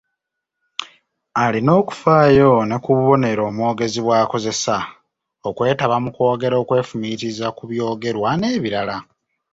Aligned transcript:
Alina 1.43 1.71
okufaayo 1.81 2.51
ne 2.67 2.77
ku 2.83 2.89
bubonero 2.97 3.41
omwogezi 3.49 3.99
bw’akozesa, 4.05 4.77
okwetaba 5.47 5.95
mu 6.03 6.09
kwogera 6.15 6.55
okwefumiitiriza 6.63 7.47
ku 7.57 7.63
byogerwa 7.69 8.29
n’ebirala. 8.39 8.97